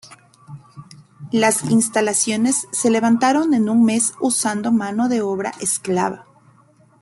[1.31, 6.25] Las instalaciones se levantaron en un mes usando mano de obra esclava.